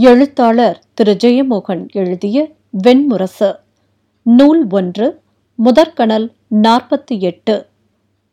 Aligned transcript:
எழுத்தாளர் 0.00 0.84
திரு. 0.94 1.16
ஜெயமோகன் 1.24 1.88
எழுதிய 1.92 2.52
வெண்முரசு. 2.86 3.54
நூல் 4.22 4.66
ஒன்று 4.70 5.20
முதற்கணல் 5.54 6.32
நாற்பத்தி 6.50 7.18
எட்டு. 7.20 7.66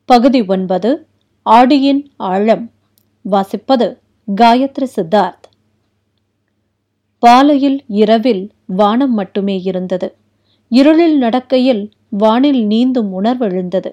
பகுதி 0.06 0.46
ஒன்பது 0.46 1.08
ஆடியின் 1.46 2.02
ஆழம். 2.18 2.72
வாசிப்பது 3.32 3.98
காயத்ரி 4.42 4.88
சித்தார்த். 4.96 5.48
பாலையில் 7.20 7.84
இரவில் 7.88 8.52
வானம் 8.66 9.14
மட்டுமே 9.14 9.62
இருந்தது. 9.62 10.16
இருளில் 10.70 11.18
நடக்கையில் 11.22 11.92
வானில் 12.10 12.66
நீந்தும் 12.66 13.24
உணர்வெழுந்தது 13.24 13.92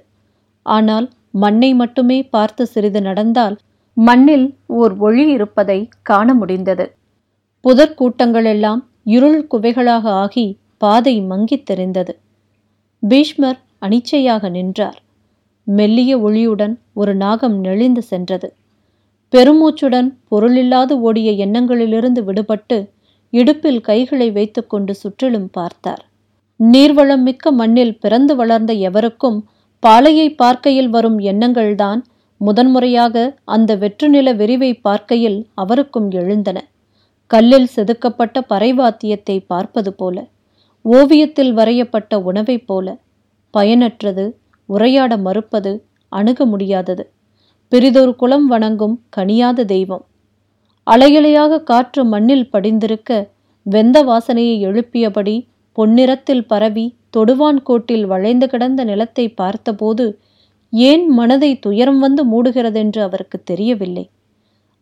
ஆனால் 0.62 1.10
மண்ணை 1.30 1.74
மட்டுமே 1.74 2.22
பார்த்து 2.22 2.66
சிறிது 2.66 3.02
நடந்தால் 3.02 3.56
மண்ணில் 3.94 4.56
ஓர் 4.66 4.96
ஒளி 4.96 5.30
இருப்பதை 5.30 5.88
காண 6.02 6.34
முடிந்தது. 6.34 6.96
புதர் 7.64 7.94
கூட்டங்களெல்லாம் 7.98 8.80
இருள் 9.04 9.46
குவைகளாக 9.50 10.04
ஆகி 10.04 10.58
பாதை 10.78 11.20
மங்கித் 11.20 11.66
தெரிந்தது. 11.66 12.18
பீஷ்மர் 12.98 13.58
அனிச்சையாக 13.80 14.50
நின்றார். 14.50 15.02
மெல்லிய 15.64 16.18
ஒளியுடன் 16.18 16.74
ஒரு 16.92 17.14
நாகம் 17.14 17.60
நெளிந்து 17.60 18.02
சென்றது. 18.02 18.54
பெருமூச்சுடன் 19.32 20.08
பொருளில்லாது 20.30 20.92
ஓடிய 20.92 21.46
எண்ணங்களிலிருந்து 21.46 22.20
விடுபட்டு 22.20 22.88
இடுப்பில் 23.30 23.80
கைகளை 23.80 24.30
வைத்துக்கொண்டு 24.30 24.94
சுற்றிலும் 24.94 25.48
பார்த்தார். 25.52 26.06
நீர்வளம் 26.60 27.22
மிக்க 27.22 27.50
மண்ணில் 27.50 28.00
பிறந்து 28.00 28.36
வளர்ந்த 28.36 28.72
எவருக்கும் 28.72 29.48
பாலையை 29.80 30.34
பார்க்கையில் 30.34 30.88
வரும் 30.88 31.18
எண்ணங்கள்தான் 31.18 32.02
முதன்முறையாக 32.36 33.36
அந்த 33.44 33.76
வெற்றுநில 33.76 34.36
விரிவை 34.36 34.74
பார்க்கையில் 34.74 35.46
அவருக்கும் 35.54 36.10
எழுந்தன. 36.10 36.58
கல்லில் 37.32 37.72
செதுக்கப்பட்ட 37.76 38.36
பறைவாத்தியத்தை 38.48 39.36
பார்ப்பது 39.46 39.90
போல 39.92 40.16
ஓவியத்தில் 40.84 41.52
வரையப்பட்ட 41.54 42.14
உணவைப் 42.22 42.66
போல 42.66 42.86
பயனற்றது 43.54 44.24
உரையாட 44.68 45.12
மறுப்பது 45.16 45.72
அணுக 46.12 46.44
முடியாதது. 46.46 47.04
பிரிதொரு 47.72 48.12
குலம் 48.16 48.46
வணங்கும் 48.46 48.96
கனியாத 49.16 49.64
தெய்வம். 49.64 50.04
அலையலையாக 50.86 51.62
காற்று 51.62 52.02
மண்ணில் 52.04 52.50
படிந்திருக்க 52.50 53.10
வெந்த 53.66 53.98
வாசனையை 54.04 54.56
எழுப்பியபடி 54.68 55.36
பொன்னிறத்தில் 55.78 56.44
பரவி 56.46 56.86
தொடுவான் 57.16 57.60
கோட்டில் 57.62 58.06
வளைந்து 58.06 58.46
கிடந்த 58.48 58.80
நிலத்தை 58.84 59.24
பார்த்தபோது 59.40 60.06
ஏன் 60.72 61.04
மனதை 61.10 61.50
துயரம் 61.58 61.98
வந்து 61.98 62.22
மூடுகிறதென்று 62.24 63.00
அவருக்கு 63.00 63.38
தெரியவில்லை. 63.42 64.04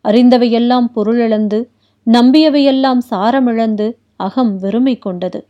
அறிந்தவையெல்லாம் 0.05 0.87
பொருளிழந்து 0.93 1.59
நம்பியவையெல்லாம் 2.07 3.01
சாரமிழந்து 3.09 3.87
அகம் 4.17 4.57
வெறுமை 4.57 4.97
கொண்டது. 4.97 5.45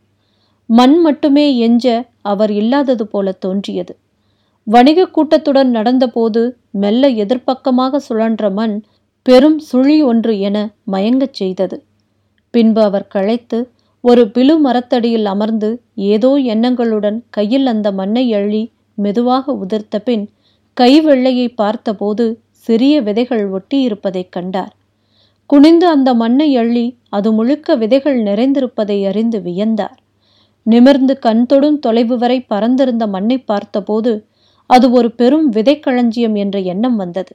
மண் 0.65 0.97
மட்டுமே 0.99 1.69
எஞ்ச 1.69 1.85
அவர் 2.21 2.51
இல்லாதது 2.51 3.07
போல 3.07 3.31
தோன்றியது. 3.31 3.93
வணிக 4.63 5.07
கூட்டத்துடன் 5.07 5.71
நடந்தபோது 5.75 6.41
மெல்ல 6.71 7.09
எதிர்ப்பக்கமாக 7.09 7.99
சுழன்ற 8.09 8.51
மண் 8.51 8.75
பெரும் 9.23 9.59
சுழி 9.59 10.03
ஒன்று 10.03 10.39
என 10.39 10.57
மயங்கச் 10.83 11.33
செய்தது. 11.33 11.83
பின்பு 12.51 12.81
அவர் 12.81 13.07
களைத்து 13.07 13.59
ஒரு 14.01 14.25
பிலு 14.25 14.59
மரத்தடியில் 14.59 15.25
அமர்ந்து 15.25 15.81
ஏதோ 15.95 16.37
எண்ணங்களுடன் 16.37 17.23
கையில் 17.29 17.67
அந்த 17.67 17.91
மண்ணை 17.91 18.33
அள்ளி 18.33 18.71
மெதுவாக 18.95 19.53
உதிர்த்த 19.53 19.97
பின் 19.99 20.29
கை 20.73 21.01
வெள்ளையை 21.01 21.49
பார்த்தபோது 21.49 22.25
சிறிய 22.51 23.01
விதைகள் 23.01 23.51
ஒட்டியிருப்பதைக் 23.51 24.29
கண்டார். 24.29 24.73
குனிந்து 25.51 25.85
அந்த 25.87 26.09
மண்ணை 26.13 26.47
அள்ளி 26.57 26.83
அது 27.09 27.29
முழுக்க 27.31 27.75
விதைகள் 27.75 28.19
நிறைந்திருப்பதை 28.23 28.97
அறிந்து 29.09 29.39
வியந்தார். 29.39 29.95
நிமிர்ந்து 30.65 31.13
கண் 31.19 31.45
தொடும் 31.45 31.79
தொலைவு 31.79 32.15
வரை 32.17 32.37
பறந்திருந்த 32.51 33.03
மண்ணை 33.07 33.37
பார்த்தபோது 33.37 34.11
அது 34.69 34.87
ஒரு 34.91 35.09
பெரும் 35.11 35.47
விதைக்களஞ்சியம் 35.51 36.35
என்ற 36.35 36.57
எண்ணம் 36.73 36.95
வந்தது. 36.95 37.33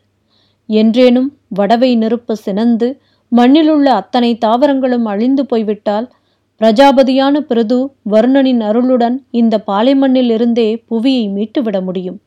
என்றேனும் 0.69 1.29
வடவை 1.49 1.91
நெருப்பு 1.97 2.37
சினந்து 2.37 2.89
மண்ணிலுள்ள 3.33 3.87
அத்தனை 4.01 4.31
தாவரங்களும் 4.45 5.05
அழிந்து 5.05 5.43
போய்விட்டால் 5.47 6.07
பிரஜாபதியான 6.61 7.41
பிரது 7.41 7.79
வருணனின் 8.11 8.63
அருளுடன் 8.69 9.17
இந்த 9.31 9.55
பாலைமண்ணில் 9.67 10.31
இருந்தே 10.31 10.69
புவியை 10.91 11.25
மீட்டுவிட 11.29 11.77
முடியும். 11.83 12.19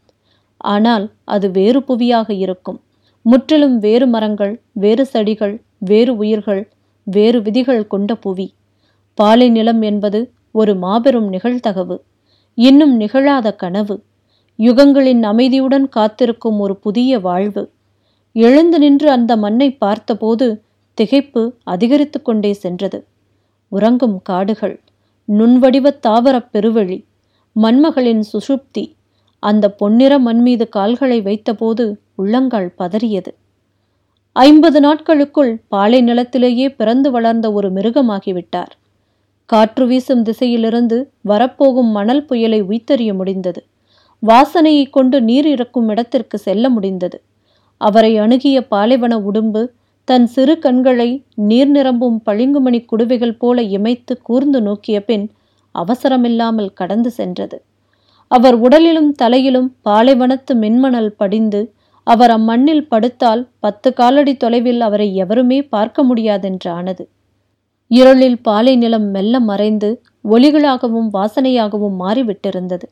ஆனால் 0.57 1.05
அது 1.23 1.47
வேறு 1.51 1.79
புவியாக 1.79 2.29
இருக்கும். 2.45 2.79
முற்றிலும் 3.25 3.77
வேறு 3.79 4.07
மரங்கள் 4.07 4.53
வேறு 4.73 5.05
செடிகள் 5.05 5.55
வேறு 5.79 6.17
உயிர்கள் 6.17 6.71
வேறு 7.03 7.41
விதிகள் 7.41 7.87
கொண்ட 7.87 8.15
புவி. 8.15 8.53
பாலை 9.13 9.49
நிலம் 9.49 9.81
என்பது 9.81 10.31
ஒரு 10.51 10.75
மாபெரும் 10.75 11.31
நிகழ்தகவு 11.33 11.97
இன்னும் 12.57 12.99
நிகழாத 12.99 13.55
கனவு. 13.55 13.95
யுகங்களின் 14.59 15.21
அமைதியுடன் 15.23 15.89
காத்திருக்கும் 15.89 16.59
ஒரு 16.59 16.75
புதிய 16.77 17.19
வாழ்வு. 17.19 17.71
எழுந்து 18.35 18.79
நின்று 18.79 19.09
அந்த 19.09 19.37
மண்ணை 19.37 19.75
பார்த்தபோது 19.75 20.61
திகைப்பு 21.01 21.51
அதிகரித்து 21.63 22.21
கொண்டே 22.21 22.53
சென்றது. 22.53 23.05
உறங்கும் 23.71 24.21
காடுகள் 24.23 24.81
நுண்வடிவ 25.27 25.99
தாவரப் 26.07 26.49
பெருவழி 26.53 27.05
மண்மகளின் 27.55 28.23
சுசுப்தி 28.33 28.85
அந்த 29.43 29.71
பொன்னிற 29.71 30.19
மண் 30.19 30.41
மீது 30.41 30.69
கால்களை 30.69 31.21
வைத்தபோது 31.21 31.95
உள்ளங்கால் 32.15 32.73
பதறியது. 32.77 33.31
ஐம்பது 34.35 34.79
நாட்களுக்குள் 34.79 35.51
பாலை 35.67 36.01
நிலத்திலேயே 36.01 36.69
பிறந்து 36.69 37.11
வளர்ந்த 37.11 37.47
ஒரு 37.51 37.69
மிருகமாகிவிட்டார். 37.69 38.73
காற்று 39.45 39.85
வீசும் 39.87 40.21
திசையிலிருந்து 40.23 40.97
வரப்போகும் 41.21 41.89
மணல் 41.91 42.21
புயலை 42.25 42.59
உய்த்தறிய 42.61 43.13
முடிந்தது. 43.13 43.61
வாசனையை 44.23 44.85
கொண்டு 44.89 45.21
நீர் 45.21 45.45
இறக்கும் 45.45 45.89
இடத்திற்கு 45.89 46.37
செல்ல 46.37 46.69
முடிந்தது. 46.69 47.17
அவரை 47.81 48.17
அணுகிய 48.17 48.59
பாலைவன 48.67 49.17
உடும்பு 49.19 49.63
தன் 50.07 50.27
சிறு 50.27 50.55
கண்களை 50.59 51.09
நீர் 51.49 51.69
நிரம்பும் 51.69 52.21
பளிங்குமணி 52.25 52.85
குடுவைகள் 52.85 53.37
போல 53.37 53.61
இமைத்து 53.77 54.15
கூர்ந்து 54.21 54.61
நோக்கிய 54.61 54.99
பின் 55.03 55.25
அவசரமில்லாமல் 55.75 56.71
கடந்து 56.73 57.11
சென்றது. 57.11 57.57
அவர் 58.31 58.57
உடலிலும் 58.61 59.11
தலையிலும் 59.11 59.69
பாலைவனத்து 59.89 60.55
மென்மணல் 60.63 61.11
படிந்து 61.17 61.61
அவர் 62.11 62.31
அம்மண்ணில் 62.31 62.87
படுத்தால் 62.87 63.41
பத்து 63.59 63.89
காலடி 63.93 64.33
தொலைவில் 64.37 64.81
அவரை 64.81 65.15
எவருமே 65.15 65.59
பார்க்க 65.63 66.05
முடியாதென்றானது. 66.05 67.03
இருளில் 67.91 68.39
பாலை 68.41 68.75
நிலம் 68.75 69.07
மெல்ல 69.09 69.39
மறைந்து 69.39 69.89
ஒளிகளாகவும் 70.23 71.09
வாசனையாகவும் 71.13 71.97
மாறிவிட்டிருந்தது. 71.99 72.87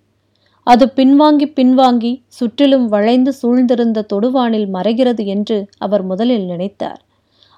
அது 0.67 0.85
பின்வாங்கி 0.95 1.47
பின்வாங்கி 1.59 2.11
சுற்றிலும் 2.28 2.88
வளைந்து 2.88 3.33
சூழ்ந்திருந்த 3.41 4.05
தொடுவானில் 4.13 4.69
மறைகிறது 4.73 5.25
என்று 5.25 5.57
அவர் 5.78 6.03
முதலில் 6.03 6.45
நினைத்தார். 6.45 7.01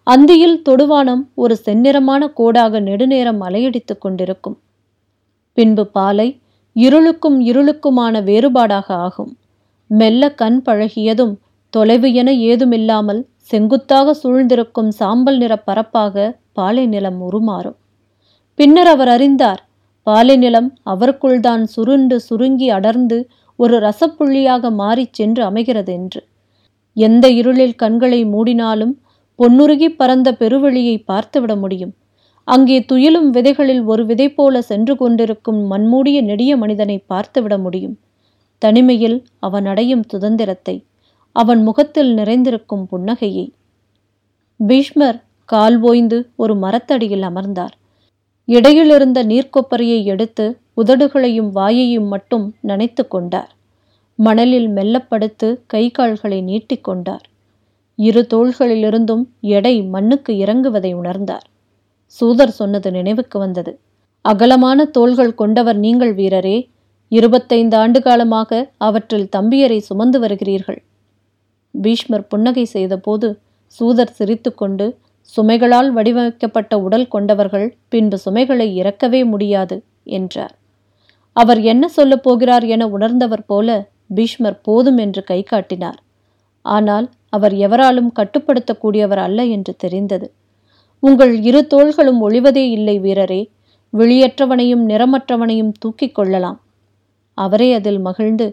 அந்தியில் 0.08 0.58
தொடுவானம் 0.70 1.24
ஒரு 1.36 1.56
செந்நிறமான 1.66 2.22
கோடாக 2.38 2.80
நெடுநேரம் 2.80 3.42
அலையடித்துக் 3.42 4.02
கொண்டிருக்கும். 4.02 4.58
பின்பு 5.58 5.88
பாலை 5.88 6.30
இருளுக்கும் 6.76 7.38
இருளுக்குமான 7.50 8.22
வேறுபாடாக 8.24 8.88
ஆகும். 8.88 9.32
மெல்ல 9.90 10.24
கண் 10.32 10.62
பழகியதும் 10.66 11.36
தொலைவு 11.70 12.14
என 12.14 12.32
ஏதுமில்லாமல் 12.34 13.26
செங்குத்தாக 13.40 14.14
சூழ்ந்திருக்கும் 14.14 14.88
சாம்பல் 14.88 15.38
நிற 15.38 15.54
பரப்பாக 15.58 16.40
பாலை 16.54 16.88
நிலம் 16.88 17.20
உருமாறும். 17.22 17.76
பின்னர் 18.56 18.88
அவர் 18.88 19.08
அறிந்தார் 19.08 19.68
பாலை 20.04 20.38
நிலம் 20.38 20.74
அவருக்குள்தான் 20.86 21.64
சுருண்டு 21.64 22.20
சுருங்கி 22.20 22.70
அடர்ந்து 22.70 23.30
ஒரு 23.56 23.80
ரசப்புள்ளியாக 23.80 24.72
மாறிச் 24.72 25.14
சென்று 25.14 25.44
அமைகிறது 25.44 25.94
என்று. 25.94 26.22
எந்த 26.94 27.30
இருளில் 27.30 27.76
கண்களை 27.76 28.26
மூடினாலும் 28.26 28.94
பொன்னுருகி 29.36 29.90
பறந்த 29.90 30.32
பெருவெளியை 30.32 31.04
பார்த்துவிட 31.12 31.60
முடியும். 31.60 31.94
அங்கே 32.44 32.86
துயிலும் 32.86 33.30
விதைகளில் 33.30 33.84
ஒரு 33.84 34.06
விதை 34.06 34.30
போல 34.34 34.62
சென்று 34.62 34.98
கொண்டிருக்கும் 34.98 35.60
மண்மூடிய 35.68 36.22
நெடிய 36.22 36.58
மனிதனை 36.58 37.04
பார்த்துவிட 37.14 37.58
முடியும். 37.62 37.98
தனிமையில் 38.58 39.18
அவன் 39.40 39.66
அடையும் 39.66 40.04
சுதந்திரத்தை 40.04 40.76
அவன் 41.36 41.64
முகத்தில் 41.64 42.14
நிறைந்திருக்கும் 42.14 42.88
புன்னகையை. 42.92 43.52
பீஷ்மர் 44.60 45.20
கால் 45.46 45.82
ஓய்ந்து 45.82 46.18
ஒரு 46.36 46.56
மரத்தடியில் 46.56 47.22
அமர்ந்தார். 47.22 47.76
இடையிலிருந்த 48.48 49.20
நீர்க்கொப்பரையை 49.24 50.04
எடுத்து 50.04 50.46
உதடுகளையும் 50.78 51.52
வாயையும் 51.52 52.08
மட்டும் 52.08 52.56
நனைத்து 52.68 53.08
கொண்டார். 53.08 53.52
மணலில் 54.16 54.70
மெல்லப்படுத்து 54.70 55.62
கை 55.66 55.92
கால்களை 55.92 56.40
நீட்டிக்கொண்டார் 56.42 57.26
இரு 57.96 58.22
தோள்களிலிருந்தும் 58.34 59.24
எடை 59.40 59.82
மண்ணுக்கு 59.82 60.34
இறங்குவதை 60.34 60.92
உணர்ந்தார். 60.94 61.46
சூதர் 62.06 62.50
சொன்னது 62.50 62.92
நினைவுக்கு 62.92 63.40
வந்தது. 63.40 63.80
அகலமான 64.22 64.86
தோள்கள் 64.86 65.34
கொண்டவர் 65.36 65.78
நீங்கள் 65.78 66.14
வீரரே 66.16 66.58
இருபத்தைந்து 67.12 67.78
ஆண்டு 67.78 68.02
காலமாக 68.02 68.70
அவற்றில் 68.78 69.30
தம்பியரை 69.36 69.78
சுமந்து 69.78 70.20
வருகிறீர்கள். 70.20 70.80
பீஷ்மர் 71.74 72.26
புன்னகை 72.28 72.66
செய்தபோது 72.66 73.28
சூதர் 73.76 74.16
சிரித்துக்கொண்டு 74.18 74.86
சுமைகளால் 75.30 75.90
வடிவமைக்கப்பட்ட 75.94 76.74
உடல் 76.86 77.08
கொண்டவர்கள் 77.08 77.68
பின்பு 77.90 78.18
சுமைகளை 78.18 78.68
இறக்கவே 78.82 79.22
முடியாது 79.26 79.76
என்றார். 80.18 80.54
அவர் 81.36 81.60
என்ன 81.72 81.86
சொல்லப் 81.90 82.24
போகிறார் 82.24 82.66
என 82.66 82.84
உணர்ந்தவர் 82.88 83.46
போல 83.46 83.70
பீஷ்மர் 84.10 84.58
போதும் 84.62 84.98
என்று 84.98 85.22
கை 85.24 85.40
காட்டினார். 85.44 86.00
ஆனால் 86.66 87.06
அவர் 87.30 87.56
எவராலும் 87.66 88.12
கட்டுப்படுத்தக்கூடியவர் 88.20 89.22
அல்ல 89.28 89.40
என்று 89.56 89.74
தெரிந்தது. 89.76 90.28
உங்கள் 91.04 91.34
இரு 91.42 91.62
தோள்களும் 91.68 92.22
ஒளிவதே 92.28 92.66
இல்லை 92.70 92.96
வீரரே 93.00 93.42
வெளியற்றவனையும் 93.94 94.84
நிறமற்றவனையும் 94.90 95.74
தூக்கிக் 95.80 96.16
கொள்ளலாம். 96.18 96.60
அவரே 97.38 97.70
அதில் 97.74 98.02
மகிழ்ந்து 98.08 98.48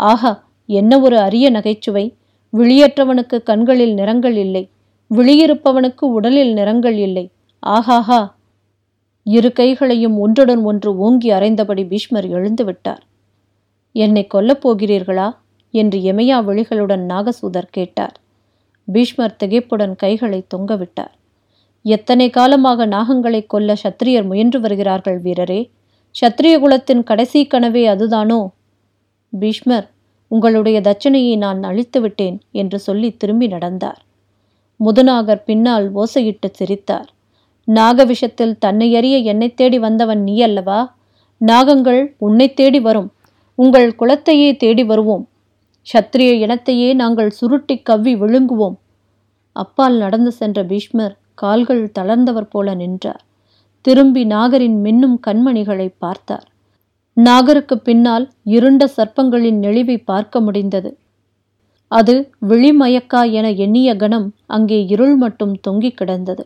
ஆஹா 0.00 0.32
என்ன 0.68 0.92
ஒரு 1.00 1.16
அரிய 1.18 1.46
நகைச்சுவை! 1.50 2.04
விழியற்றவனுக்கு 2.52 3.42
கண்களில் 3.42 3.94
நிறங்கள் 3.94 4.36
இல்லை. 4.36 4.68
விழியிருப்பவனுக்கு 5.10 6.00
உடலில் 6.00 6.52
நிறங்கள் 6.52 6.96
இல்லை. 6.96 7.30
ஆஹாஹா! 7.66 8.34
இரு 9.24 9.52
கைகளையும் 9.52 10.18
ஒன்றுடன் 10.18 10.62
ஒன்று 10.62 10.96
ஓங்கி 10.96 11.30
அறைந்தபடி 11.30 11.86
பீஷ்மர் 11.86 12.28
எழுந்து 12.28 12.64
விட்டார். 12.64 13.02
என்னை 13.92 14.26
கொல்லப் 14.34 14.68
போகிறீர்களா? 14.68 15.34
என்று 15.70 15.98
எமையா 15.98 16.44
விழிகளுடன் 16.44 17.04
நாகசூதர் 17.08 17.70
கேட்டார். 17.70 18.16
பீஷ்மர் 18.84 19.36
திகைப்புடன் 19.44 19.96
கைகளை 19.96 20.46
தொங்கவிட்டார் 20.56 21.12
எத்தனை 21.82 22.30
காலமாக 22.30 22.86
நாகங்களை 22.86 23.44
கொல்ல 23.46 23.76
சத்திரியர் 23.82 24.26
முயன்று 24.26 24.60
வருகிறார்கள் 24.60 25.22
வீரரே. 25.22 25.70
சத்திரிய 26.14 26.58
குலத்தின் 26.58 27.02
கடைசி 27.02 27.46
கனவே 27.46 27.84
அதுதானோ? 27.86 28.48
பீஷ்மர் 29.30 29.91
உங்களுடைய 30.32 30.80
தட்சணையை 30.80 31.36
நான் 31.36 31.62
அழித்து 31.62 32.00
விட்டேன் 32.00 32.40
என்று 32.52 32.78
சொல்லி 32.78 33.16
திரும்பி 33.16 33.46
நடந்தார். 33.46 34.00
முதுநாகர் 34.80 35.44
பின்னால் 35.44 35.94
ஓசையிட்டு 35.94 36.48
சிரித்தார். 36.52 37.08
நாக 37.64 38.04
விஷத்தில் 38.04 38.54
தன்னை 38.58 38.96
அறிய 38.96 39.16
என்னை 39.16 39.54
தேடி 39.54 39.78
வந்தவன் 39.78 40.22
நீ 40.22 40.42
அல்லவா? 40.42 40.96
நாகங்கள் 41.40 42.14
உன்னை 42.18 42.54
தேடி 42.54 42.80
வரும். 42.80 43.10
உங்கள் 43.54 43.96
குலத்தையே 43.98 44.56
தேடி 44.56 44.84
வருவோம். 44.84 45.28
சத்திரிய 45.86 46.30
இனத்தையே 46.44 46.94
நாங்கள் 46.94 47.30
சுருட்டி 47.30 47.76
கவ்வி 47.78 48.16
விழுங்குவோம். 48.16 48.76
அப்பால் 49.56 49.96
நடந்து 49.96 50.32
சென்ற 50.32 50.64
பீஷ்மர் 50.64 51.16
கால்கள் 51.34 51.92
தளர்ந்தவர் 51.98 52.50
போல 52.50 52.74
நின்றார். 52.74 53.22
திரும்பி 53.80 54.24
நாகரின் 54.24 54.78
மின்னும் 54.82 55.18
கண்மணிகளை 55.26 55.88
பார்த்தார். 55.98 56.48
நாகருக்கு 57.16 57.76
பின்னால் 57.76 58.30
இருண்ட 58.44 58.86
சர்ப்பங்களின் 58.96 59.58
நெளிவை 59.58 59.96
பார்க்க 60.04 60.40
முடிந்தது. 60.40 60.96
அது 61.88 62.32
விழிமயக்கா 62.48 63.30
என 63.30 63.50
எண்ணிய 63.50 63.96
கணம் 63.96 64.34
அங்கே 64.46 64.84
இருள் 64.84 65.16
மட்டும் 65.16 65.60
தொங்கிக் 65.60 65.96
கிடந்தது. 65.96 66.44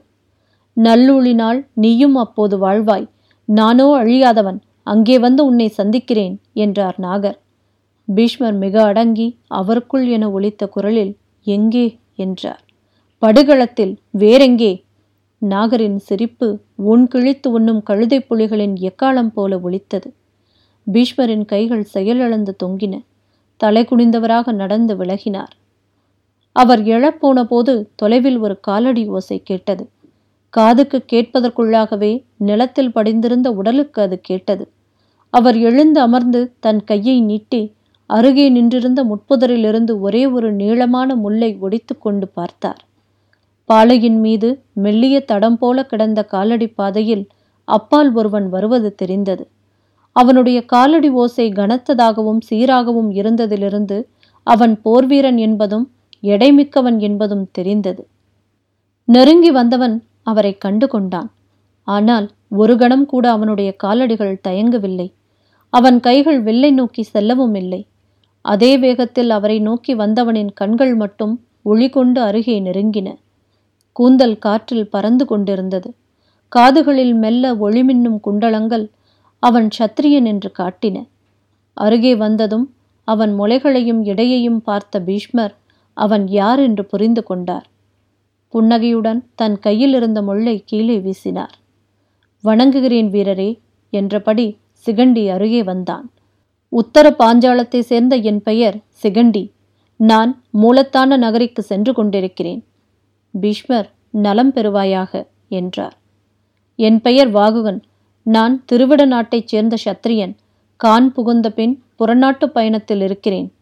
நல்லூழினால் 0.77 1.65
நீயும் 1.75 2.15
அப்போது 2.15 2.59
வாழ்வாய். 2.59 3.07
நானோ 3.45 3.87
அழியாதவன். 3.97 4.59
அங்கே 4.83 5.19
வந்து 5.19 5.45
உன்னை 5.45 5.69
சந்திக்கிறேன் 5.69 6.35
என்றார் 6.53 6.95
நாகர். 6.99 7.39
பீஷ்மர் 8.09 8.55
மிக 8.55 8.83
அடங்கி 8.83 9.29
அவருக்குள் 9.47 10.07
என 10.09 10.31
ஒலித்த 10.31 10.69
குரலில் 10.69 11.17
எங்கே? 11.47 11.99
என்றார். 12.15 12.63
படுகளத்தில். 13.19 13.95
வேறெங்கே? 14.19 14.85
நாகரின் 15.39 15.99
சிரிப்பு 15.99 16.61
உன் 16.75 17.09
கிழித்து 17.09 17.51
உண்ணும் 17.51 17.83
கழுதை 17.83 18.27
புலிகளின் 18.31 18.77
எக்காலம் 18.81 19.33
போல 19.35 19.59
ஒலித்தது. 19.59 20.09
பீஷ்மரின் 20.93 21.45
கைகள் 21.45 21.85
செயலிழந்து 21.85 22.57
தொங்கின. 22.65 23.05
தலை 23.57 23.87
குனிந்தவராக 23.91 24.53
நடந்து 24.53 24.97
விலகினார். 24.97 25.53
அவர் 26.53 26.83
எழப்போன 26.83 27.45
போது 27.45 27.91
தொலைவில் 27.97 28.39
ஒரு 28.39 28.61
காலடி 28.61 29.09
ஓசை 29.09 29.43
கேட்டது. 29.45 29.89
காதுக்கு 30.51 31.05
கேட்பதற்குள்ளாகவே 31.13 32.25
நிலத்தில் 32.37 32.93
படிந்திருந்த 32.93 33.51
உடலுக்கு 33.51 34.03
அது 34.03 34.21
கேட்டது. 34.21 34.71
அவர் 35.31 35.59
எழுந்து 35.59 36.01
அமர்ந்து 36.01 36.53
தன் 36.61 36.85
கையை 36.85 37.21
நீட்டி 37.21 37.75
அருகே 38.07 38.49
நின்றிருந்த 38.49 39.05
முட்புதரிலிருந்து 39.05 40.01
ஒரே 40.01 40.27
ஒரு 40.27 40.53
நீளமான 40.53 41.15
முல்லை 41.15 41.57
ஒடித்து 41.61 41.99
கொண்டு 41.99 42.29
பார்த்தார். 42.29 42.85
பாலையின் 43.65 44.21
மீது 44.21 44.63
மெல்லிய 44.73 45.21
தடம் 45.21 45.59
போல 45.59 45.85
கிடந்த 45.85 46.25
காலடி 46.25 46.69
பாதையில் 46.69 47.29
அப்பால் 47.65 48.13
ஒருவன் 48.13 48.49
வருவது 48.49 48.95
தெரிந்தது. 48.95 49.49
அவனுடைய 50.17 50.59
காலடி 50.65 51.09
ஓசை 51.23 51.47
கனத்ததாகவும் 51.53 52.41
சீராகவும் 52.51 53.11
இருந்ததிலிருந்து 53.11 53.99
அவன் 54.47 54.75
போர்வீரன் 54.85 55.39
என்பதும் 55.39 55.87
எடைமிக்கவன் 56.23 56.99
என்பதும் 56.99 57.47
தெரிந்தது. 57.53 58.03
நெருங்கி 59.09 59.51
வந்தவன் 59.51 59.97
அவரை 60.23 60.53
கண்டு 60.59 60.87
கொண்டான் 60.89 61.29
ஆனால் 61.89 62.27
ஒரு 62.49 62.75
கணம் 62.77 63.07
கூட 63.07 63.25
அவனுடைய 63.31 63.71
காலடிகள் 63.85 64.41
தயங்கவில்லை. 64.49 65.09
அவன் 65.73 65.99
கைகள் 66.01 66.41
வெள்ளை 66.43 66.71
நோக்கி 66.71 67.03
செல்லவும் 67.03 67.55
இல்லை. 67.55 67.81
அதே 68.45 68.73
வேகத்தில் 68.79 69.31
அவரை 69.31 69.59
நோக்கி 69.61 69.93
வந்தவனின் 69.95 70.51
கண்கள் 70.55 70.95
மட்டும் 70.95 71.35
ஒளி 71.63 71.89
கொண்டு 71.91 72.21
அருகே 72.21 72.57
நெருங்கின. 72.61 73.09
கூந்தல் 73.97 74.37
காற்றில் 74.39 74.89
பறந்து 74.89 75.25
கொண்டிருந்தது. 75.27 75.89
காதுகளில் 76.53 77.15
மெல்ல 77.15 77.55
ஒளிமின்னும் 77.57 78.19
குண்டலங்கள் 78.21 78.87
அவன் 79.43 79.69
சத்திரியன் 79.79 80.25
என்று 80.25 80.51
காட்டின. 80.59 80.97
அருகே 81.77 82.15
வந்ததும் 82.15 82.67
அவன் 83.09 83.33
முளைகளையும் 83.41 84.03
இடையையும் 84.05 84.61
பார்த்த 84.61 85.01
பீஷ்மர் 85.01 85.55
அவன் 85.97 86.29
யார் 86.29 86.59
என்று 86.59 86.85
புரிந்து 86.85 87.23
கொண்டார். 87.23 87.67
புன்னகையுடன் 88.49 89.21
தன் 89.35 89.59
கையில் 89.59 89.95
இருந்த 89.95 90.23
முள்ளை 90.23 90.63
கீழே 90.65 90.99
வீசினார். 90.99 91.55
வணங்குகிறேன் 92.45 93.09
வீரரே 93.11 93.51
என்றபடி 93.91 94.47
சிகண்டி 94.87 95.25
அருகே 95.31 95.63
வந்தான். 95.63 96.11
உத்தர 96.73 97.07
பாஞ்சாலத்தை 97.19 97.81
சேர்ந்த 97.81 98.17
என் 98.17 98.43
பெயர் 98.43 98.77
சிகண்டி. 99.03 99.45
நான் 100.01 100.43
மூலத்தான 100.51 101.17
நகரிக்கு 101.17 101.63
சென்று 101.63 101.93
கொண்டிருக்கிறேன். 101.93 102.63
பீஷ்மர் 103.35 103.89
நலம் 104.11 104.53
பெறுவாயாக 104.55 105.13
என்றார். 105.49 105.97
என் 106.79 107.01
பெயர் 107.01 107.31
வாகுகன். 107.31 107.81
நான் 108.27 108.65
திருவிட 108.73 109.07
நாட்டைச் 109.07 109.47
சேர்ந்த 109.47 109.77
சத்திரியன் 109.85 110.35
கான் 110.77 111.13
புகுந்த 111.13 111.51
பின் 111.51 111.75
புறநாட்டு 111.97 112.47
பயணத்தில் 112.51 113.01
இருக்கிறேன். 113.01 113.53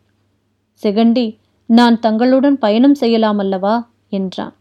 செகண்டி 0.83 1.27
நான் 1.67 1.99
தங்களுடன் 1.99 2.59
பயணம் 2.59 2.95
செய்யலாம் 2.95 3.39
அல்லவா 3.39 3.75
என்றான். 4.09 4.55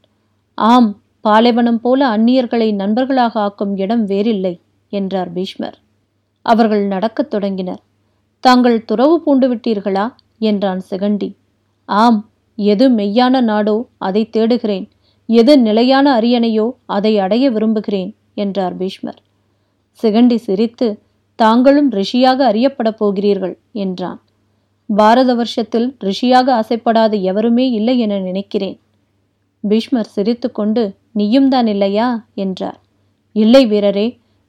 ஆம் 0.58 0.90
பாலைவனம் 1.22 1.80
போல 1.80 2.18
அந்நியர்களை 2.18 2.74
நண்பர்களாக 2.74 3.40
ஆக்கும் 3.40 3.78
இடம் 3.78 4.06
வேறில்லை 4.06 4.60
என்றார் 4.90 5.32
பீஷ்மர். 5.32 5.78
அவர்கள் 6.42 6.86
நடக்கத் 6.88 7.30
தொடங்கினர். 7.30 7.82
தாங்கள் 8.40 8.86
துறவு 8.86 9.22
பூண்டு 9.22 9.56
விட்டீர்களா 9.56 10.06
என்றான் 10.40 10.82
சிகண்டி. 10.90 11.30
ஆம் 11.86 12.20
எது 12.56 12.90
மெய்யான 12.90 13.42
நாடோ 13.42 13.78
அதை 13.98 14.30
தேடுகிறேன். 14.30 14.88
எது 15.30 15.60
நிலையான 15.60 16.20
அரியணையோ 16.20 16.72
அதை 16.86 17.20
அடைய 17.20 17.50
விரும்புகிறேன் 17.50 18.12
என்றார் 18.34 18.78
பீஷ்மர். 18.78 19.20
சிகண்டி 20.00 20.38
சிரித்து 20.38 20.88
தாங்களும் 21.40 21.90
ரிஷியாக 21.92 22.40
அறியப்படப் 22.52 23.00
போகிறீர்கள் 23.00 23.56
என்றான். 23.72 24.20
பாரத 24.90 25.36
வருஷத்தில் 25.36 25.88
ரிஷியாக 26.00 26.48
ஆசைப்படாத 26.54 27.14
எவருமே 27.22 27.66
இல்லை 27.70 27.96
என 28.00 28.20
நினைக்கிறேன். 28.20 28.78
பீஷ்மர் 29.64 30.14
சிரித்துக்கொண்டு 30.16 30.84
நீயும் 31.12 31.50
தான் 31.50 31.68
இல்லையா? 31.68 32.08
என்றார். 32.36 32.80
இல்லை 33.36 33.64
வீரரே 33.66 34.08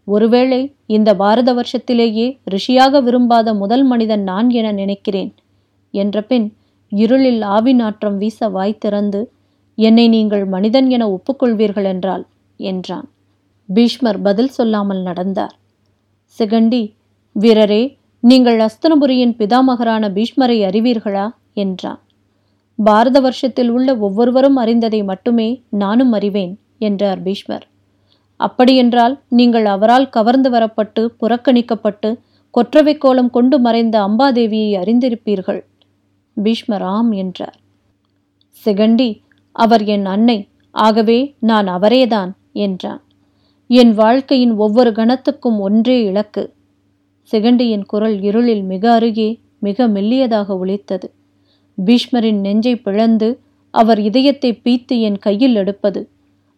ஒருவேளை 0.08 0.60
இந்த 0.86 1.10
பாரத 1.14 1.50
வருஷத்திலேயே 1.54 2.26
ரிஷியாக 2.46 3.00
விரும்பாத 3.00 3.54
முதல் 3.54 3.84
மனிதன் 3.84 4.22
நான் 4.22 4.50
என 4.50 4.72
நினைக்கிறேன் 4.72 5.30
என்ற 5.94 6.22
பின் 6.22 6.46
இருளில் 6.92 7.42
ஆவி 7.42 7.72
நாற்றம் 7.72 8.18
வீச 8.18 8.48
வாய் 8.48 8.78
திறந்து 8.78 9.20
என்னை 9.78 10.08
நீங்கள் 10.08 10.44
மனிதன் 10.46 10.88
என 10.90 11.04
ஒப்புக்கொள்வீர்கள் 11.08 11.84
என்றால் 11.84 12.24
என்றான். 12.60 13.08
பீஷ்மர் 13.68 14.22
பதில் 14.22 14.48
சொல்லாமல் 14.48 15.02
நடந்தார். 15.02 15.54
சிகண்டி 16.38 16.82
வீரரே 17.36 17.82
நீங்கள் 18.20 18.58
அஸ்தனபுரியின் 18.58 19.34
பிதாமகரான 19.38 20.08
பீஷ்மரை 20.08 20.58
அறிவீர்களா? 20.68 21.26
என்றான். 21.52 22.00
பாரத 22.78 23.20
வருஷத்தில் 23.20 23.68
உள்ள 23.68 23.96
ஒவ்வொருவரும் 23.96 24.56
அறிந்ததை 24.56 25.02
மட்டுமே 25.02 25.62
நானும் 25.68 26.12
அறிவேன் 26.12 26.58
என்றார் 26.78 27.22
பீஷ்மர். 27.22 27.66
அப்படியென்றால் 28.36 29.14
நீங்கள் 29.28 29.64
அவரால் 29.64 30.08
கவர்ந்து 30.08 30.50
வரப்பட்டு 30.50 31.02
புறக்கணிக்கப்பட்டு 31.20 32.10
கொற்றவை 32.50 32.98
கோலம் 32.98 33.30
கொண்டு 33.30 33.58
மறைந்த 33.58 33.96
அம்பாதேவியை 34.00 34.70
அறிந்திருப்பீர்கள். 34.82 35.62
பீஷ்மர் 36.34 36.82
ஆம் 36.82 37.12
என்றார். 37.12 37.56
சிகண்டி 38.64 39.10
அவர் 39.52 39.84
என் 39.84 40.06
அன்னை 40.06 40.38
ஆகவே 40.70 41.18
நான் 41.40 41.68
அவரேதான் 41.68 42.30
என்றான். 42.52 43.02
என் 43.66 43.94
வாழ்க்கையின் 43.94 44.54
ஒவ்வொரு 44.56 44.90
கணத்துக்கும் 44.90 45.58
ஒன்றே 45.58 46.04
இலக்கு. 46.04 46.54
சிகண்டியின் 47.32 47.84
குரல் 47.86 48.22
இருளில் 48.22 48.62
மிக 48.62 48.92
அருகே 48.92 49.40
மிக 49.58 49.88
மெல்லியதாக 49.88 50.58
ஒலித்தது. 50.58 51.12
பீஷ்மரின் 51.84 52.40
நெஞ்சை 52.40 52.76
பிளந்து 52.76 53.40
அவர் 53.70 54.00
இதயத்தை 54.00 54.60
பீத்து 54.64 55.00
என் 55.00 55.18
கையில் 55.18 55.54
எடுப்பது. 55.54 56.08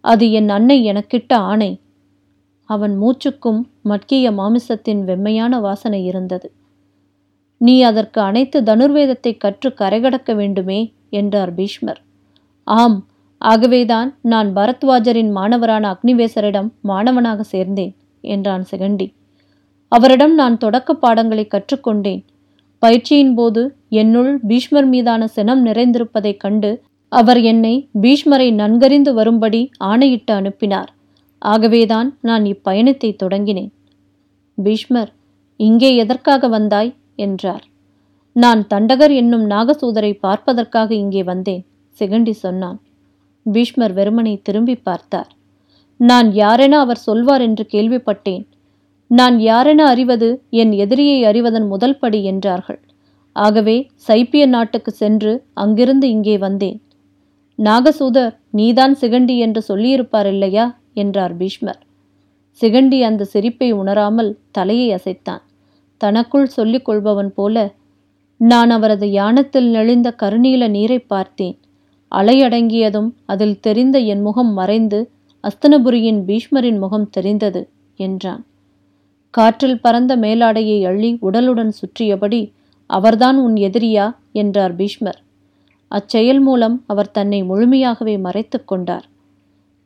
அது 0.01 0.33
என் 0.33 0.49
அன்னை 0.49 0.87
எனக்கிட்ட 0.87 1.35
ஆணை. 1.35 1.81
அவன் 2.65 3.03
மூச்சுக்கும் 3.03 3.61
மட்கிய 3.85 4.33
மாமிசத்தின் 4.33 5.03
வெம்மையான 5.05 5.61
வாசனை 5.61 6.05
இருந்தது. 6.05 6.53
நீ 7.59 7.83
அதற்கு 7.83 8.21
அனைத்து 8.21 8.61
தனுர்வேதத்தை 8.61 9.37
கற்று 9.37 9.75
கரைகடக்க 9.79 10.35
வேண்டுமே 10.35 10.93
என்றார் 11.11 11.55
பீஷ்மர். 11.55 12.01
ஆம் 12.65 13.07
ஆகவேதான் 13.39 14.19
நான் 14.23 14.49
பரத்வாஜரின் 14.57 15.31
மாணவரான 15.37 15.85
அக்னிவேசரிடம் 15.95 16.69
மாணவனாக 16.81 17.45
சேர்ந்தேன் 17.53 17.95
என்றான் 18.25 18.65
சிகண்டி. 18.71 19.07
அவரிடம் 19.89 20.35
நான் 20.35 20.57
தொடக்க 20.59 20.95
பாடங்களை 20.95 21.45
கற்றுக்கொண்டேன். 21.47 22.23
பயிற்சியின் 22.79 23.35
போது 23.35 23.63
என்னுள் 23.89 24.33
பீஷ்மர் 24.47 24.87
மீதான 24.87 25.27
சினம் 25.27 25.67
நிறைந்திருப்பதைக் 25.67 26.37
கண்டு 26.37 26.71
அவர் 27.09 27.41
என்னை 27.41 27.75
பீஷ்மரை 28.01 28.49
நன்கறிந்து 28.53 29.15
வரும்படி 29.15 29.71
ஆணையிட்டு 29.77 30.33
அனுப்பினார். 30.35 30.91
ஆகவேதான் 31.39 32.09
நான் 32.21 32.45
இப்பயணத்தை 32.45 33.11
தொடங்கினேன். 33.23 33.73
பீஷ்மர் 34.59 35.13
இங்கே 35.57 35.97
எதற்காக 35.97 36.49
வந்தாய்? 36.49 36.91
என்றார். 37.17 37.65
நான் 38.33 38.67
தண்டகர் 38.75 39.15
என்னும் 39.15 39.47
நாகசூதரை 39.51 40.13
பார்ப்பதற்காக 40.21 40.91
இங்கே 40.95 41.23
வந்தேன் 41.23 41.63
சிகண்டி 41.97 42.31
சொன்னான். 42.31 42.79
பீஷ்மர் 43.53 43.95
வெறுமனை 43.95 44.35
திரும்பி 44.43 44.75
பார்த்தார். 44.75 45.31
நான் 46.01 46.29
யாரென 46.33 46.75
அவர் 46.79 46.97
சொல்வார் 46.97 47.41
என்று 47.41 47.67
கேள்விப்பட்டேன். 47.73 48.45
நான் 49.11 49.37
யாரென 49.39 49.81
அறிவது 49.85 50.29
என் 50.51 50.73
எதிரியை 50.73 51.25
அறிவதன் 51.25 51.67
முதல் 51.67 51.99
படி 51.99 52.25
என்றார்கள். 52.25 52.81
ஆகவே 53.33 53.77
சைப்பிய 54.09 54.47
நாட்டுக்கு 54.47 54.91
சென்று 54.93 55.33
அங்கிருந்து 55.55 56.09
இங்கே 56.09 56.39
வந்தேன். 56.39 56.79
நாகசூதர் 57.59 58.33
நீதான் 58.51 58.95
சிகண்டி 59.01 59.37
என்று 59.39 59.63
சொல்லியிருப்பார் 59.63 60.27
இல்லையா? 60.27 60.67
என்றார் 60.93 61.37
பீஷ்மர். 61.37 61.81
சிகண்டி 62.61 62.99
அந்த 63.03 63.23
சிரிப்பை 63.25 63.73
உணராமல் 63.73 64.39
தலையை 64.51 64.89
அசைத்தான். 64.95 65.43
தனக்குள் 66.01 66.47
சொல்லிக் 66.47 66.85
கொள்பவன் 66.85 67.33
போல 67.35 67.57
நான் 68.41 68.71
அவரது 68.71 69.07
யானத்தில் 69.07 69.69
நெளிந்த 69.71 70.09
கருநீல 70.23 70.69
நீரை 70.69 70.99
பார்த்தேன். 70.99 71.57
அலையடங்கியதும் 72.15 73.11
அதில் 73.27 73.61
தெரிந்த 73.61 73.99
என் 73.99 74.21
முகம் 74.21 74.53
மறைந்து 74.53 75.11
அஸ்தனபுரியின் 75.45 76.21
பீஷ்மரின் 76.25 76.79
முகம் 76.79 77.11
தெரிந்தது 77.11 77.69
என்றான். 77.97 78.45
காற்றில் 79.31 79.81
பறந்த 79.81 80.17
மேலாடையை 80.17 80.87
அள்ளி 80.87 81.19
உடலுடன் 81.23 81.73
சுற்றியபடி 81.73 82.53
அவர்தான் 82.87 83.39
உன் 83.39 83.55
எதிரியா? 83.55 84.15
என்றார் 84.33 84.77
பீஷ்மர். 84.77 85.23
அச்செயல் 85.89 86.41
மூலம் 86.41 86.85
அவர் 86.87 87.11
தன்னை 87.11 87.43
முழுமையாகவே 87.43 88.19
மறைத்து 88.19 88.65
கொண்டார். 88.65 89.07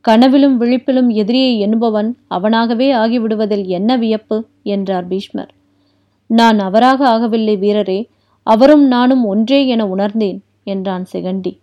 கனவிலும் 0.00 0.60
விழிப்பிலும் 0.60 1.08
எதிரியை 1.08 1.68
எண்பவன் 1.68 2.14
அவனாகவே 2.30 2.88
ஆகிவிடுவதில் 2.94 3.66
என்ன 3.66 3.96
வியப்பு? 3.96 4.46
என்றார் 4.62 5.06
பீஷ்மர். 5.06 5.54
நான் 6.26 6.58
அவராக 6.58 7.08
ஆகவில்லை 7.08 7.56
வீரரே 7.58 8.08
அவரும் 8.42 8.86
நானும் 8.86 9.24
ஒன்றே 9.24 9.66
என 9.66 9.86
உணர்ந்தேன் 9.86 10.42
என்றான் 10.64 11.04
சிகண்டி. 11.12 11.58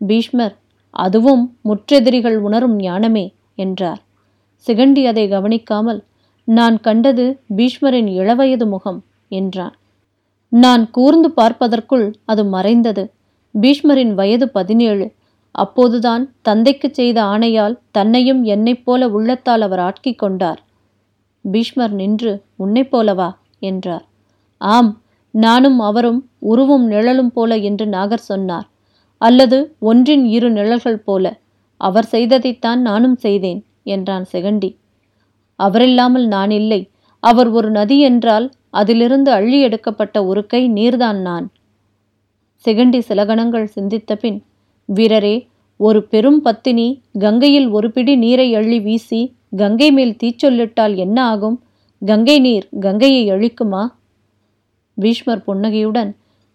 பீஷ்மர் 0.00 0.54
அதுவும் 0.90 1.58
முற்றெதிரிகள் 1.64 2.36
உணரும் 2.36 2.76
ஞானமே 2.76 3.34
என்றார். 3.54 4.00
சிகண்டி 4.66 5.06
அதை 5.06 5.28
கவனிக்காமல் 5.28 6.04
நான் 6.44 6.80
கண்டது 6.80 7.40
பீஷ்மரின் 7.56 8.06
இளவயது 8.06 8.66
முகம் 8.66 9.04
என்றான். 9.28 9.74
நான் 10.48 10.90
கூர்ந்து 10.90 11.30
பார்ப்பதற்குள் 11.30 12.14
அது 12.24 12.44
மறைந்தது. 12.44 13.04
பீஷ்மரின் 13.54 14.14
வயது 14.14 14.48
பதினேழு. 14.48 15.06
அப்போதுதான் 15.50 16.34
தந்தைக்குச் 16.48 16.94
செய்த 16.94 17.22
ஆணையால் 17.22 17.78
தன்னையும் 17.90 18.44
என்னைப் 18.44 18.84
போல 18.84 19.08
உள்ளத்தால் 19.08 19.60
அவர் 19.60 19.78
ஆட்கி 19.78 20.14
கொண்டார். 20.14 20.60
பீஷ்மர் 21.44 21.92
நின்று 21.92 22.42
உன்னைப் 22.56 22.96
போலவா 22.96 23.28
என்றார். 23.58 24.04
ஆம் 24.58 25.02
நானும் 25.30 25.78
அவரும் 25.78 26.28
உருவும் 26.42 26.84
நிழலும் 26.84 27.32
போல 27.32 27.56
என்று 27.56 27.86
நாகர் 27.86 28.28
சொன்னார். 28.30 28.68
அல்லது 29.20 29.58
ஒன்றின் 29.80 30.24
இரு 30.26 30.48
நிழல்கள் 30.50 31.04
போல 31.04 31.24
அவர் 31.80 32.08
செய்ததைத்தான் 32.12 32.80
நானும் 32.80 33.16
செய்தேன் 33.16 33.60
என்றான் 33.84 34.26
செகண்டி. 34.32 34.70
அவரில்லாமல் 35.58 36.26
நான் 36.26 36.50
இல்லை 36.50 36.80
அவர் 37.22 37.48
ஒரு 37.48 37.70
நதி 37.70 37.98
என்றால் 38.00 38.46
அதிலிருந்து 38.70 39.30
அள்ளி 39.30 39.58
எடுக்கப்பட்ட 39.60 40.16
ஒரு 40.26 40.46
கை 40.46 40.62
நீர்தான் 40.70 41.20
நான். 41.20 41.46
செகண்டி 42.64 42.98
சில 42.98 43.20
கணங்கள் 43.24 43.66
சிந்தித்த 43.66 44.16
பின் 44.16 44.38
வீரரே 44.88 45.36
ஒரு 45.80 46.00
பெரும் 46.02 46.40
பத்தினி 46.40 46.88
கங்கையில் 47.18 47.68
ஒரு 47.68 47.88
பிடி 47.90 48.16
நீரை 48.16 48.48
அள்ளி 48.54 48.78
வீசி 48.80 49.20
கங்கை 49.56 49.88
மேல் 49.92 50.16
தீச்சொல்லிட்டால் 50.22 50.94
என்ன 50.96 51.18
ஆகும்? 51.24 51.56
கங்கை 52.02 52.38
நீர் 52.40 52.66
கங்கையை 52.80 53.30
அழிக்குமா? 53.30 53.82
பீஷ்மர் 54.98 55.44
புன்னகையுடன் 55.44 56.10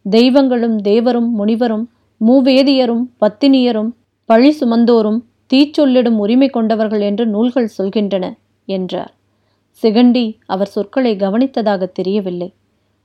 தெய்வங்களும் 0.05 0.77
தேவரும் 0.81 1.29
முனிவரும் 1.29 1.85
மூவேதியரும் 2.25 3.05
பத்தினியரும் 3.21 3.91
பழி 4.25 4.57
சுமந்தோரும் 4.59 5.23
தீச்சொல்லிடும் 5.53 6.17
உரிமை 6.17 6.49
கொண்டவர்கள் 6.49 7.01
என்று 7.01 7.27
நூல்கள் 7.27 7.71
சொல்கின்றன 7.77 8.33
என்றார். 8.65 9.13
சிகண்டி 9.83 10.37
அவர் 10.45 10.67
சொற்களை 10.67 11.15
கவனித்ததாக 11.15 11.91
தெரியவில்லை. 11.91 12.53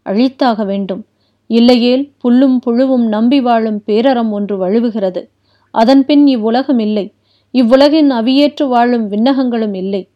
அழித்தாக 0.05 0.67
வேண்டும். 0.67 1.07
இல்லையேல் 1.47 2.13
புல்லும் 2.25 2.59
புழுவும் 2.67 3.07
நம்பி 3.09 3.41
வாழும் 3.41 3.83
பேரறம் 3.87 4.31
ஒன்று 4.31 4.67
வழுவுகிறது. 4.67 5.29
அதன்பின் 5.71 6.27
இவ்வுலகம் 6.27 6.79
இல்லை. 6.79 7.15
இவ்வுலகின் 7.51 8.11
அவியேற்று 8.11 8.69
வாழும் 8.69 9.11
விண்ணகங்களும் 9.11 9.75
இல்லை 9.75 10.09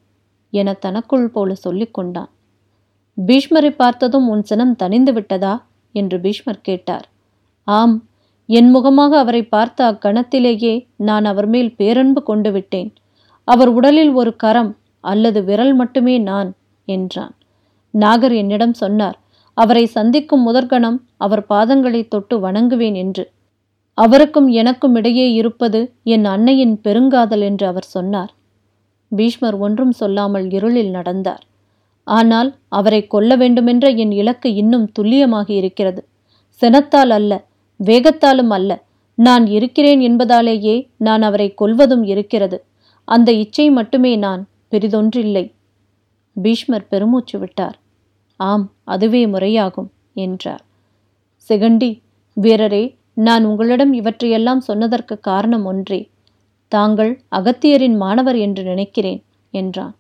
என 0.50 0.72
தனக்குள் 0.72 1.28
போல 1.28 1.54
சொல்லிக் 1.54 1.94
கொண்டான். 1.94 2.30
பீஷ்மரை 3.26 3.70
பார்த்ததும் 3.70 4.28
உன் 4.28 4.42
சினம் 4.42 4.76
தணிந்து 4.82 5.12
விட்டதா? 5.12 5.66
என்று 5.92 6.20
பீஷ்மர் 6.20 6.60
கேட்டார். 6.60 7.08
ஆம் 7.64 8.09
என் 8.58 8.70
முகமாக 8.74 9.12
அவரை 9.22 9.40
பார்த்த 9.54 9.78
அக்கணத்திலேயே 9.90 10.74
நான் 11.08 11.24
அவர் 11.24 11.48
மேல் 11.54 11.70
பேரன்பு 11.80 12.20
கொண்டு 12.22 12.50
விட்டேன். 12.52 12.88
அவர் 13.48 13.70
உடலில் 13.78 14.12
ஒரு 14.20 14.32
கரம் 14.44 14.72
அல்லது 15.04 15.40
விரல் 15.48 15.74
மட்டுமே 15.80 16.14
நான் 16.30 16.50
என்றான். 16.88 17.34
நாகர் 17.94 18.34
என்னிடம் 18.40 18.74
சொன்னார் 18.82 19.18
அவரை 19.56 19.84
சந்திக்கும் 19.96 20.44
முதற்கணம் 20.46 20.98
அவர் 21.16 21.42
பாதங்களை 21.52 22.00
தொட்டு 22.08 22.34
வணங்குவேன் 22.44 22.96
என்று. 23.02 23.24
அவருக்கும் 23.98 24.48
எனக்கும் 24.60 24.94
இடையே 24.98 25.26
இருப்பது 25.32 25.80
என் 26.14 26.26
அன்னையின் 26.34 26.74
பெருங்காதல் 26.84 27.44
என்று 27.48 27.64
அவர் 27.66 27.88
சொன்னார். 27.96 28.30
பீஷ்மர் 29.12 29.56
ஒன்றும் 29.66 29.94
சொல்லாமல் 30.00 30.46
இருளில் 30.56 30.92
நடந்தார். 30.96 31.44
ஆனால் 32.06 32.50
அவரை 32.78 33.00
கொல்ல 33.06 33.36
வேண்டுமென்ற 33.36 33.86
என் 34.02 34.14
இலக்கு 34.20 34.48
இன்னும் 34.54 34.86
துல்லியமாகி 34.98 35.54
இருக்கிறது. 35.62 36.02
சினத்தால் 36.62 37.12
அல்ல 37.18 37.32
வேகத்தாலும் 37.84 38.50
அல்ல. 38.50 38.82
நான் 39.14 39.46
இருக்கிறேன் 39.46 40.00
என்பதாலேயே 40.00 40.88
நான் 40.96 41.22
அவரை 41.22 41.54
கொல்வதும் 41.60 42.06
இருக்கிறது. 42.06 42.64
அந்த 43.04 43.32
இச்சை 43.32 43.70
மட்டுமே 43.70 44.16
நான் 44.16 44.48
பெரிதொன்றில்லை. 44.70 45.52
பீஷ்மர் 46.32 46.88
பெருமூச்சு 46.88 47.38
விட்டார். 47.38 47.78
ஆம் 48.36 48.72
அதுவே 48.84 49.26
முறையாகும் 49.26 49.88
என்றார். 50.14 50.64
செகண்டி 51.48 52.00
வீரரே 52.40 52.96
நான் 53.14 53.44
உங்களிடம் 53.44 53.92
இவற்றையெல்லாம் 53.92 54.60
சொன்னதற்கு 54.60 55.20
காரணம் 55.20 55.64
ஒன்றே. 55.64 56.10
தாங்கள் 56.68 57.22
அகத்தியரின் 57.36 57.96
மாணவர் 57.96 58.36
என்று 58.36 58.62
நினைக்கிறேன் 58.62 59.24
என்றான். 59.50 59.96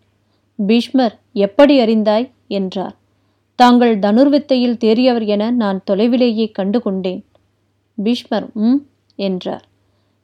பீஷ்மர் 0.56 1.18
எப்படி 1.32 1.80
அறிந்தாய்? 1.80 2.30
என்றார். 2.46 2.96
தாங்கள் 3.54 3.98
தனுர்வித்தையில் 3.98 4.76
தேறியவர் 4.76 5.26
என 5.26 5.50
நான் 5.50 5.82
தொலைவிலேயே 5.90 6.52
கண்டு 6.52 6.82
கொண்டேன் 6.82 7.24
பீஷ்மர் 8.02 8.50
ம் 8.54 8.76
என்றார். 9.14 9.64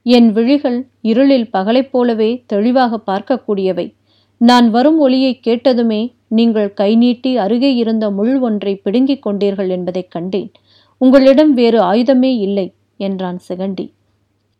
என் 0.02 0.32
விழிகள் 0.32 0.88
இருளில் 1.00 1.50
பகலைப் 1.50 1.92
போலவே 1.92 2.42
தெளிவாக 2.46 3.00
பார்க்கக்கூடியவை. 3.06 3.94
நான் 4.36 4.70
வரும் 4.70 4.98
ஒளியை 4.98 5.40
கேட்டதுமே 5.46 6.12
நீங்கள் 6.28 6.74
கை 6.74 6.96
நீட்டி 6.96 7.36
அருகே 7.36 7.74
இருந்த 7.74 8.10
முள் 8.10 8.38
ஒன்றை 8.38 8.76
பிடுங்கிக் 8.76 9.26
கொண்டீர்கள் 9.26 9.68
என்பதைக் 9.68 10.10
கண்டேன். 10.10 10.52
உங்களிடம் 10.98 11.54
வேறு 11.54 11.82
ஆயுதமே 11.82 12.38
இல்லை 12.38 12.72
என்றான் 12.96 13.38
சிகண்டி. 13.48 13.92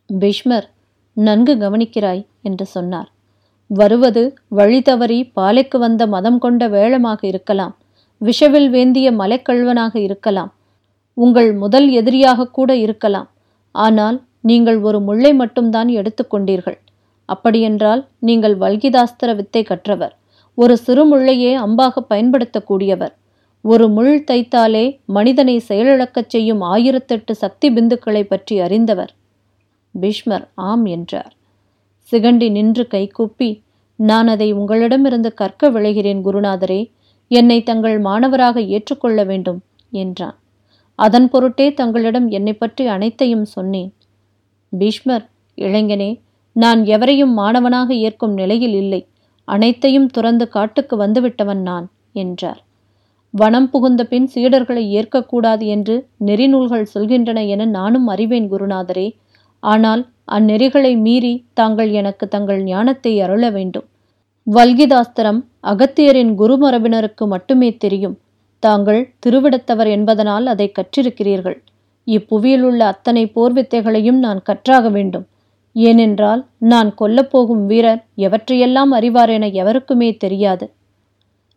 பீஷ்மர் 0.06 0.70
நன்கு 1.12 1.54
கவனிக்கிறாய் 1.54 2.26
என்று 2.42 2.66
சொன்னார். 2.66 3.10
வருவது 3.66 4.34
வழி 4.48 4.82
தவறி 4.82 5.24
பாலைக்கு 5.24 5.78
வந்த 5.78 6.06
மதம் 6.06 6.38
கொண்ட 6.38 6.68
வேளமாக 6.68 7.26
இருக்கலாம். 7.26 7.76
விஷவில் 8.18 8.70
வேந்திய 8.70 9.12
மலைக்கழுவனாக 9.12 9.96
இருக்கலாம். 9.96 10.54
உங்கள் 11.16 11.50
முதல் 11.62 11.88
எதிரியாக 12.00 12.50
கூட 12.58 12.70
இருக்கலாம். 12.76 13.28
ஆனால் 13.74 14.18
நீங்கள் 14.50 14.78
ஒரு 14.88 14.98
முள்ளை 15.00 15.32
மட்டும்தான் 15.34 15.90
எடுத்துக்கொண்டீர்கள் 16.00 16.78
அப்படியென்றால் 17.28 18.02
நீங்கள் 18.28 18.56
வல்கிதாஸ்திர 18.56 19.30
வித்தை 19.34 19.62
கற்றவர். 19.62 20.14
ஒரு 20.58 20.74
சிறு 20.84 21.04
முள்ளையே 21.12 21.52
அம்பாக 21.64 22.02
பயன்படுத்தக்கூடியவர். 22.10 23.14
ஒரு 23.64 23.86
முள் 23.88 24.12
தைத்தாலே 24.30 24.84
மனிதனை 25.16 25.56
செயலிழக்கச் 25.68 26.32
செய்யும் 26.34 26.62
ஆயிரத்தெட்டு 26.72 27.32
சக்தி 27.42 27.68
பிந்துக்களை 27.70 28.22
பற்றி 28.22 28.56
அறிந்தவர். 28.66 29.12
பீஷ்மர் 29.94 30.46
ஆம் 30.68 30.84
என்றார். 30.96 31.32
சிகண்டி 32.12 32.48
நின்று 32.50 32.84
கைகூப்பி 32.86 33.50
நான் 33.98 34.28
அதை 34.34 34.48
உங்களிடமிருந்து 34.52 35.30
கற்க 35.34 35.70
விளைகிறேன் 35.76 36.20
குருநாதரே. 36.26 36.80
என்னை 37.30 37.58
தங்கள் 37.62 37.98
மாணவராக 38.00 38.60
ஏற்றுக்கொள்ள 38.76 39.20
வேண்டும் 39.24 39.60
என்றான். 40.02 40.36
அதன் 40.98 41.26
பொருட்டே 41.28 41.66
தங்களிடம் 41.74 42.28
என்னை 42.28 42.54
பற்றி 42.54 42.84
அனைத்தையும் 42.86 43.46
சொன்னேன். 43.54 43.90
பீஷ்மர் 44.72 45.26
இளைஞனே 45.58 46.10
நான் 46.56 46.80
எவரையும் 46.86 47.34
மாணவனாக 47.34 47.88
ஏற்கும் 48.06 48.34
நிலையில் 48.34 48.76
இல்லை. 48.82 49.00
அனைத்தையும் 49.48 50.08
துறந்து 50.08 50.44
காட்டுக்கு 50.48 50.94
வந்துவிட்டவன் 50.96 51.62
நான் 51.62 51.86
என்றார். 52.12 52.60
வனம் 53.34 53.68
புகுந்த 53.70 54.02
பின் 54.04 54.28
சீடர்களை 54.34 54.84
ஏற்கக்கூடாது 54.98 55.64
என்று 55.66 55.94
நெறிநூல்கள் 56.24 56.90
சொல்கின்றன 56.94 57.40
என 57.46 57.64
நானும் 57.78 58.06
அறிவேன் 58.06 58.48
குருநாதரே. 58.52 59.08
ஆனால் 59.62 60.02
அந்நெறிகளை 60.32 60.92
மீறி 60.96 61.34
தாங்கள் 61.54 61.90
எனக்கு 61.90 62.24
தங்கள் 62.28 62.60
ஞானத்தை 62.64 63.12
அருள 63.20 63.50
வேண்டும். 63.50 63.86
வல்கிதாஸ்திரம் 64.46 65.40
அகத்தியரின் 65.64 66.32
குருமரபினருக்கு 66.34 67.24
மட்டுமே 67.26 67.70
தெரியும். 67.76 68.16
தாங்கள் 68.62 69.14
திருவிடத்தவர் 69.26 69.86
என்பதனால் 69.86 70.46
அதை 70.46 70.72
கற்றிருக்கிறீர்கள். 70.72 71.58
இப்புவியிலுள்ள 72.06 72.78
அத்தனை 72.78 73.26
போர் 73.26 73.52
வித்தைகளையும் 73.52 74.18
நான் 74.18 74.42
கற்றாக 74.42 74.88
வேண்டும். 74.88 75.26
ஏனென்றால் 75.76 76.42
நான் 76.58 76.94
கொல்லப்போகும் 77.00 77.64
வீரர் 77.66 78.02
எவற்றையெல்லாம் 78.16 78.92
அறிவார் 78.92 79.28
என 79.28 79.46
எவருக்குமே 79.46 80.16
தெரியாது. 80.16 80.66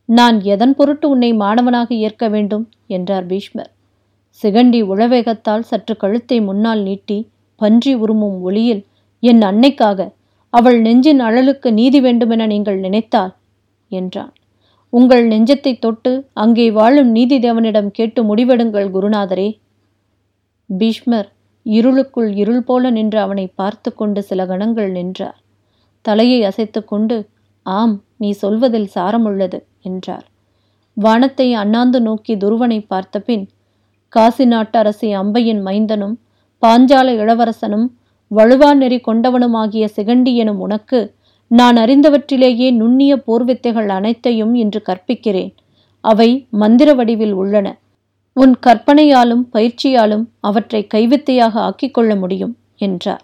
நான் 0.06 0.41
எதன் 0.44 0.75
பொருட்டு 0.75 1.10
உன்னை 1.10 1.34
மாணவனாக 1.34 1.94
ஏற்க 1.96 2.27
வேண்டும்? 2.27 2.65
என்றார் 2.88 3.25
பீஷ்மர். 3.25 3.72
சிகண்டி 4.39 4.82
உளவேகத்தால் 4.84 5.60
சற்று 5.60 5.98
கழுத்தை 5.98 6.41
முன்னால் 6.41 6.82
நீட்டி 6.82 7.18
பன்றி 7.56 7.94
உருமும் 7.96 8.38
ஒளியில் 8.41 8.84
என் 9.20 9.41
அன்னைக்காக 9.41 10.10
அவள் 10.53 10.82
நெஞ்சின் 10.82 11.22
அழலுக்கு 11.22 11.72
நீதி 11.72 12.00
வேண்டுமென 12.00 12.46
நீங்கள் 12.46 12.79
நினைத்தால்? 12.79 13.34
என்றான். 13.91 14.34
உங்கள் 14.93 15.25
நெஞ்சத்தை 15.27 15.74
தொட்டு 15.79 16.12
அங்கே 16.34 16.65
வாழும் 16.72 17.10
நீதி 17.12 17.38
தேவனிடம் 17.39 17.89
கேட்டு 17.91 18.19
முடிவெடுங்கள் 18.24 18.88
குருநாதரே. 18.89 19.50
பீஷ்மர் 20.69 21.29
இருளுக்குள் 21.65 22.29
இருள் 22.34 22.63
போல 22.63 22.89
நின்று 22.89 23.19
அவனை 23.19 23.46
பார்த்து 23.55 23.89
கொண்டு 23.93 24.19
சில 24.24 24.46
கணங்கள் 24.46 24.89
நின்றார். 24.91 25.38
தலையை 26.05 26.39
அசைத்து 26.43 26.81
கொண்டு 26.84 27.17
ஆம் 27.65 27.96
நீ 28.17 28.29
சொல்வதில் 28.34 28.89
சாரமுள்ளது 28.96 29.60
என்றார். 29.81 30.25
வானத்தை 30.98 31.48
அண்ணாந்து 31.53 32.00
நோக்கி 32.01 32.34
துருவனை 32.38 32.79
பார்த்தபின் 32.88 33.46
காசி 34.13 34.46
நாட்டு 34.46 34.77
அரசி 34.77 35.10
அம்பையின் 35.13 35.62
மைந்தனும் 35.62 36.15
பாஞ்சால 36.62 37.10
இளவரசனும் 37.22 37.88
வலுவா 38.31 38.69
நெறி 38.74 38.98
கொண்டவனுமாகிய 39.01 39.86
சிகண்டி 39.96 40.31
எனும் 40.36 40.60
உனக்கு 40.60 41.00
நான் 41.51 41.75
அறிந்தவற்றிலேயே 41.75 42.68
நுண்ணிய 42.74 43.13
போர்வித்தைகள் 43.27 43.88
அனைத்தையும் 43.88 44.53
இன்று 44.56 44.82
கற்பிக்கிறேன். 44.86 45.53
அவை 46.03 46.48
மந்திர 46.50 46.94
வடிவில் 46.94 47.34
உள்ளன. 47.34 47.68
உன் 48.34 48.53
கற்பனையாலும் 48.65 49.44
பயிற்சியாலும் 49.53 50.25
அவற்றை 50.39 50.88
கைவித்தையாக 50.94 51.53
ஆக்கிக்கொள்ள 51.60 52.12
முடியும் 52.20 52.53
என்றார். 52.77 53.24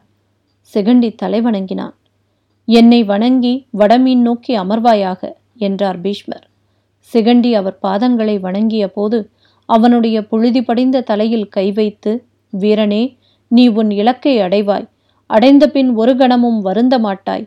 சிகண்டி 0.73 1.09
தலைவணங்கினான். 1.23 1.95
என்னை 2.67 3.03
வணங்கி 3.03 3.53
வடமீன் 3.77 4.21
நோக்கி 4.21 4.57
அமர்வாயாக 4.57 5.21
என்றார் 5.57 6.01
பீஷ்மர். 6.01 6.45
சிகண்டி 7.13 7.51
அவர் 7.53 7.77
பாதங்களை 7.81 8.39
வணங்கிய 8.39 8.85
போது 8.87 9.29
அவனுடைய 9.65 10.17
புழுதி 10.27 10.61
படிந்த 10.61 11.01
தலையில் 11.01 11.47
கை 11.49 11.71
வைத்து 11.71 12.11
வீரனே 12.53 13.03
நீ 13.47 13.67
உன் 13.67 13.91
இலக்கை 13.91 14.37
அடைவாய். 14.37 14.87
அடைந்த 15.29 15.63
பின் 15.67 15.89
ஒரு 15.95 16.15
கணமும் 16.15 16.59
வருந்த 16.61 16.99
மாட்டாய் 16.99 17.45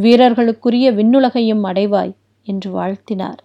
வீரர்களுக்குரிய 0.00 0.92
விண்ணுலகையும் 0.92 1.62
அடைவாய் 1.62 2.14
என்று 2.46 2.70
வாழ்த்தினார். 2.72 3.40